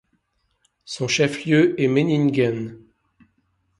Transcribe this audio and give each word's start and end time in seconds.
Son 0.83 1.07
chef-lieu 1.07 1.79
est 1.79 1.87
Meiningen. 1.87 2.75